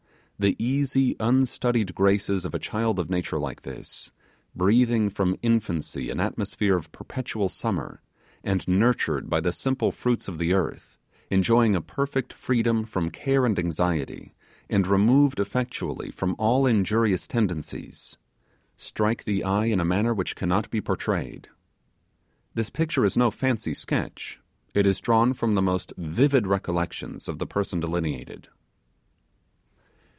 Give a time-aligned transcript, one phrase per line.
[0.41, 4.11] The easy unstudied graces of a child of nature like this,
[4.55, 8.01] breathing from infancy an atmosphere of perpetual summer,
[8.43, 10.97] and nurtured by the simple fruits of the earth;
[11.29, 14.33] enjoying a perfect freedom from care and anxiety,
[14.67, 18.17] and removed effectually from all injurious tendencies,
[18.77, 21.49] strike the eye in a manner which cannot be pourtrayed.
[22.55, 24.39] This picture is no fancy sketch;
[24.73, 28.47] it is drawn from the most vivid recollections of the person delineated.